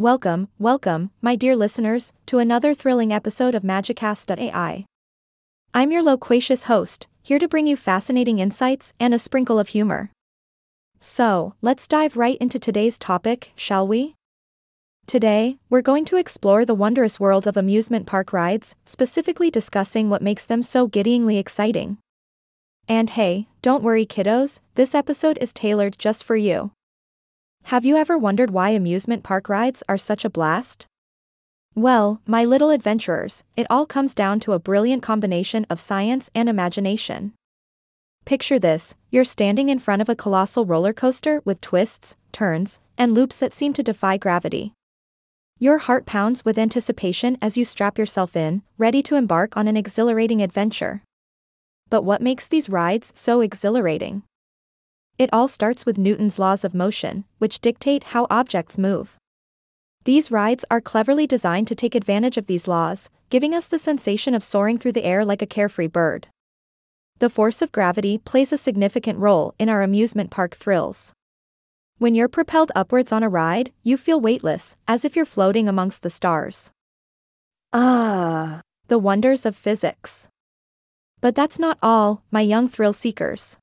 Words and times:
Welcome, 0.00 0.48
welcome, 0.58 1.10
my 1.20 1.36
dear 1.36 1.54
listeners, 1.54 2.14
to 2.24 2.38
another 2.38 2.72
thrilling 2.72 3.12
episode 3.12 3.54
of 3.54 3.62
Magicast.ai. 3.62 4.86
I'm 5.74 5.92
your 5.92 6.02
loquacious 6.02 6.62
host, 6.62 7.06
here 7.22 7.38
to 7.38 7.46
bring 7.46 7.66
you 7.66 7.76
fascinating 7.76 8.38
insights 8.38 8.94
and 8.98 9.12
a 9.12 9.18
sprinkle 9.18 9.58
of 9.58 9.68
humor. 9.68 10.10
So, 11.00 11.52
let's 11.60 11.86
dive 11.86 12.16
right 12.16 12.38
into 12.38 12.58
today's 12.58 12.98
topic, 12.98 13.52
shall 13.56 13.86
we? 13.86 14.14
Today, 15.06 15.58
we're 15.68 15.82
going 15.82 16.06
to 16.06 16.16
explore 16.16 16.64
the 16.64 16.72
wondrous 16.72 17.20
world 17.20 17.46
of 17.46 17.58
amusement 17.58 18.06
park 18.06 18.32
rides, 18.32 18.76
specifically 18.86 19.50
discussing 19.50 20.08
what 20.08 20.22
makes 20.22 20.46
them 20.46 20.62
so 20.62 20.88
giddyingly 20.88 21.38
exciting. 21.38 21.98
And 22.88 23.10
hey, 23.10 23.48
don't 23.60 23.84
worry, 23.84 24.06
kiddos, 24.06 24.60
this 24.76 24.94
episode 24.94 25.36
is 25.42 25.52
tailored 25.52 25.98
just 25.98 26.24
for 26.24 26.36
you. 26.36 26.70
Have 27.64 27.84
you 27.84 27.96
ever 27.96 28.18
wondered 28.18 28.50
why 28.50 28.70
amusement 28.70 29.22
park 29.22 29.48
rides 29.48 29.82
are 29.88 29.96
such 29.96 30.24
a 30.24 30.30
blast? 30.30 30.86
Well, 31.74 32.20
my 32.26 32.44
little 32.44 32.70
adventurers, 32.70 33.44
it 33.56 33.66
all 33.70 33.86
comes 33.86 34.14
down 34.14 34.40
to 34.40 34.54
a 34.54 34.58
brilliant 34.58 35.02
combination 35.02 35.66
of 35.70 35.78
science 35.78 36.28
and 36.34 36.48
imagination. 36.48 37.32
Picture 38.24 38.58
this 38.58 38.94
you're 39.10 39.24
standing 39.24 39.68
in 39.68 39.78
front 39.78 40.02
of 40.02 40.08
a 40.08 40.16
colossal 40.16 40.66
roller 40.66 40.92
coaster 40.92 41.42
with 41.44 41.60
twists, 41.60 42.16
turns, 42.32 42.80
and 42.98 43.14
loops 43.14 43.38
that 43.38 43.52
seem 43.52 43.72
to 43.74 43.82
defy 43.82 44.16
gravity. 44.16 44.72
Your 45.58 45.78
heart 45.78 46.06
pounds 46.06 46.44
with 46.44 46.58
anticipation 46.58 47.38
as 47.40 47.56
you 47.56 47.64
strap 47.64 47.98
yourself 47.98 48.34
in, 48.34 48.62
ready 48.78 49.02
to 49.02 49.16
embark 49.16 49.56
on 49.56 49.68
an 49.68 49.76
exhilarating 49.76 50.42
adventure. 50.42 51.02
But 51.88 52.02
what 52.02 52.22
makes 52.22 52.48
these 52.48 52.68
rides 52.68 53.12
so 53.14 53.40
exhilarating? 53.40 54.22
It 55.20 55.28
all 55.34 55.48
starts 55.48 55.84
with 55.84 55.98
Newton's 55.98 56.38
laws 56.38 56.64
of 56.64 56.72
motion, 56.72 57.24
which 57.36 57.60
dictate 57.60 58.04
how 58.14 58.26
objects 58.30 58.78
move. 58.78 59.18
These 60.04 60.30
rides 60.30 60.64
are 60.70 60.80
cleverly 60.80 61.26
designed 61.26 61.68
to 61.68 61.74
take 61.74 61.94
advantage 61.94 62.38
of 62.38 62.46
these 62.46 62.66
laws, 62.66 63.10
giving 63.28 63.52
us 63.52 63.68
the 63.68 63.78
sensation 63.78 64.34
of 64.34 64.42
soaring 64.42 64.78
through 64.78 64.92
the 64.92 65.04
air 65.04 65.22
like 65.26 65.42
a 65.42 65.46
carefree 65.46 65.88
bird. 65.88 66.28
The 67.18 67.28
force 67.28 67.60
of 67.60 67.70
gravity 67.70 68.16
plays 68.16 68.50
a 68.50 68.56
significant 68.56 69.18
role 69.18 69.54
in 69.58 69.68
our 69.68 69.82
amusement 69.82 70.30
park 70.30 70.56
thrills. 70.56 71.12
When 71.98 72.14
you're 72.14 72.26
propelled 72.26 72.72
upwards 72.74 73.12
on 73.12 73.22
a 73.22 73.28
ride, 73.28 73.72
you 73.82 73.98
feel 73.98 74.22
weightless, 74.22 74.78
as 74.88 75.04
if 75.04 75.16
you're 75.16 75.26
floating 75.26 75.68
amongst 75.68 76.02
the 76.02 76.08
stars. 76.08 76.72
Ah, 77.74 78.62
the 78.88 78.98
wonders 78.98 79.44
of 79.44 79.54
physics. 79.54 80.30
But 81.20 81.34
that's 81.34 81.58
not 81.58 81.76
all, 81.82 82.22
my 82.30 82.40
young 82.40 82.68
thrill 82.68 82.94
seekers. 82.94 83.58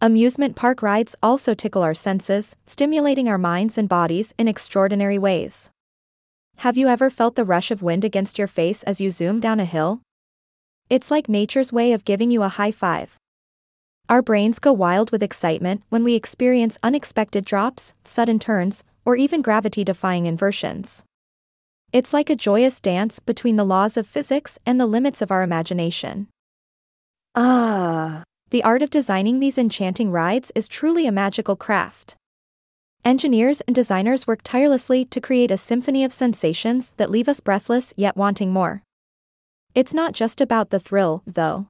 Amusement 0.00 0.54
park 0.54 0.82
rides 0.82 1.16
also 1.22 1.54
tickle 1.54 1.82
our 1.82 1.94
senses, 1.94 2.56
stimulating 2.66 3.28
our 3.28 3.38
minds 3.38 3.78
and 3.78 3.88
bodies 3.88 4.34
in 4.36 4.48
extraordinary 4.48 5.18
ways. 5.18 5.70
Have 6.56 6.76
you 6.76 6.88
ever 6.88 7.10
felt 7.10 7.36
the 7.36 7.44
rush 7.44 7.70
of 7.70 7.82
wind 7.82 8.04
against 8.04 8.38
your 8.38 8.46
face 8.48 8.82
as 8.82 9.00
you 9.00 9.10
zoom 9.10 9.40
down 9.40 9.60
a 9.60 9.64
hill? 9.64 10.00
It's 10.90 11.10
like 11.10 11.28
nature's 11.28 11.72
way 11.72 11.92
of 11.92 12.04
giving 12.04 12.30
you 12.30 12.42
a 12.42 12.48
high 12.48 12.72
five. 12.72 13.16
Our 14.08 14.20
brains 14.20 14.58
go 14.58 14.72
wild 14.72 15.10
with 15.10 15.22
excitement 15.22 15.82
when 15.88 16.04
we 16.04 16.14
experience 16.14 16.76
unexpected 16.82 17.44
drops, 17.44 17.94
sudden 18.04 18.38
turns, 18.38 18.84
or 19.06 19.16
even 19.16 19.40
gravity 19.40 19.84
defying 19.84 20.26
inversions. 20.26 21.04
It's 21.92 22.12
like 22.12 22.28
a 22.28 22.36
joyous 22.36 22.80
dance 22.80 23.20
between 23.20 23.56
the 23.56 23.64
laws 23.64 23.96
of 23.96 24.06
physics 24.06 24.58
and 24.66 24.78
the 24.78 24.86
limits 24.86 25.22
of 25.22 25.30
our 25.30 25.42
imagination. 25.42 26.26
Ah. 27.34 28.23
The 28.54 28.62
art 28.62 28.82
of 28.82 28.90
designing 28.90 29.40
these 29.40 29.58
enchanting 29.58 30.12
rides 30.12 30.52
is 30.54 30.68
truly 30.68 31.08
a 31.08 31.10
magical 31.10 31.56
craft. 31.56 32.14
Engineers 33.04 33.60
and 33.62 33.74
designers 33.74 34.28
work 34.28 34.42
tirelessly 34.44 35.04
to 35.06 35.20
create 35.20 35.50
a 35.50 35.56
symphony 35.56 36.04
of 36.04 36.12
sensations 36.12 36.92
that 36.96 37.10
leave 37.10 37.28
us 37.28 37.40
breathless 37.40 37.92
yet 37.96 38.16
wanting 38.16 38.52
more. 38.52 38.84
It's 39.74 39.92
not 39.92 40.12
just 40.12 40.40
about 40.40 40.70
the 40.70 40.78
thrill, 40.78 41.24
though. 41.26 41.66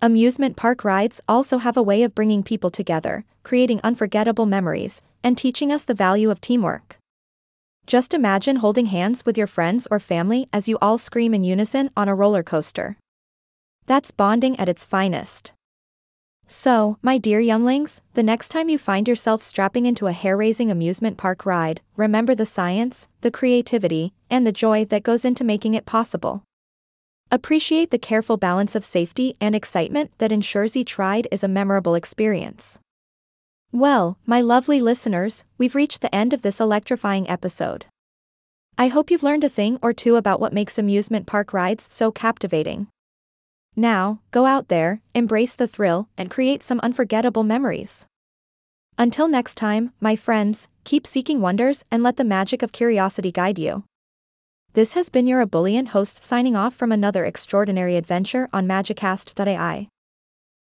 Amusement 0.00 0.56
park 0.56 0.84
rides 0.84 1.20
also 1.28 1.58
have 1.58 1.76
a 1.76 1.82
way 1.82 2.02
of 2.02 2.14
bringing 2.14 2.42
people 2.42 2.70
together, 2.70 3.26
creating 3.42 3.82
unforgettable 3.84 4.46
memories, 4.46 5.02
and 5.22 5.36
teaching 5.36 5.70
us 5.70 5.84
the 5.84 5.92
value 5.92 6.30
of 6.30 6.40
teamwork. 6.40 6.96
Just 7.86 8.14
imagine 8.14 8.56
holding 8.56 8.86
hands 8.86 9.26
with 9.26 9.36
your 9.36 9.46
friends 9.46 9.86
or 9.90 10.00
family 10.00 10.48
as 10.50 10.66
you 10.66 10.78
all 10.80 10.96
scream 10.96 11.34
in 11.34 11.44
unison 11.44 11.90
on 11.94 12.08
a 12.08 12.14
roller 12.14 12.42
coaster. 12.42 12.96
That's 13.84 14.12
bonding 14.12 14.58
at 14.58 14.66
its 14.66 14.86
finest. 14.86 15.52
So, 16.52 16.98
my 17.00 17.16
dear 17.16 17.38
younglings, 17.38 18.02
the 18.14 18.24
next 18.24 18.48
time 18.48 18.68
you 18.68 18.76
find 18.76 19.06
yourself 19.06 19.40
strapping 19.40 19.86
into 19.86 20.08
a 20.08 20.12
hair 20.12 20.36
raising 20.36 20.68
amusement 20.68 21.16
park 21.16 21.46
ride, 21.46 21.80
remember 21.96 22.34
the 22.34 22.44
science, 22.44 23.06
the 23.20 23.30
creativity, 23.30 24.14
and 24.28 24.44
the 24.44 24.50
joy 24.50 24.84
that 24.86 25.04
goes 25.04 25.24
into 25.24 25.44
making 25.44 25.74
it 25.74 25.86
possible. 25.86 26.42
Appreciate 27.30 27.92
the 27.92 28.00
careful 28.00 28.36
balance 28.36 28.74
of 28.74 28.84
safety 28.84 29.36
and 29.40 29.54
excitement 29.54 30.10
that 30.18 30.32
ensures 30.32 30.76
each 30.76 30.98
ride 30.98 31.28
is 31.30 31.44
a 31.44 31.48
memorable 31.48 31.94
experience. 31.94 32.80
Well, 33.70 34.18
my 34.26 34.40
lovely 34.40 34.80
listeners, 34.80 35.44
we've 35.56 35.76
reached 35.76 36.00
the 36.00 36.12
end 36.12 36.32
of 36.32 36.42
this 36.42 36.58
electrifying 36.58 37.30
episode. 37.30 37.86
I 38.76 38.88
hope 38.88 39.08
you've 39.08 39.22
learned 39.22 39.44
a 39.44 39.48
thing 39.48 39.78
or 39.80 39.92
two 39.92 40.16
about 40.16 40.40
what 40.40 40.52
makes 40.52 40.78
amusement 40.78 41.28
park 41.28 41.52
rides 41.52 41.84
so 41.84 42.10
captivating. 42.10 42.88
Now, 43.76 44.20
go 44.30 44.46
out 44.46 44.68
there, 44.68 45.00
embrace 45.14 45.56
the 45.56 45.68
thrill, 45.68 46.08
and 46.18 46.30
create 46.30 46.62
some 46.62 46.80
unforgettable 46.82 47.44
memories. 47.44 48.06
Until 48.98 49.28
next 49.28 49.54
time, 49.54 49.92
my 50.00 50.16
friends, 50.16 50.68
keep 50.84 51.06
seeking 51.06 51.40
wonders 51.40 51.84
and 51.90 52.02
let 52.02 52.16
the 52.16 52.24
magic 52.24 52.62
of 52.62 52.72
curiosity 52.72 53.32
guide 53.32 53.58
you. 53.58 53.84
This 54.74 54.92
has 54.94 55.08
been 55.08 55.26
your 55.26 55.40
ebullient 55.40 55.88
host 55.88 56.22
signing 56.22 56.54
off 56.54 56.74
from 56.74 56.92
another 56.92 57.24
extraordinary 57.24 57.96
adventure 57.96 58.48
on 58.52 58.68
Magicast.ai. 58.68 59.88